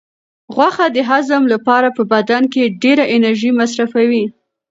غوښه 0.55 0.85
د 0.95 0.97
هضم 1.09 1.43
لپاره 1.53 1.87
په 1.97 2.03
بدن 2.13 2.43
کې 2.53 2.73
ډېره 2.83 3.05
انرژي 3.15 3.51
مصرفوي. 3.59 4.25